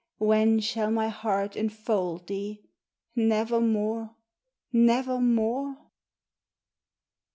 [0.17, 2.63] When shall my heart enfold thee?
[3.15, 4.15] Nevermore?
[4.73, 5.77] nevermore?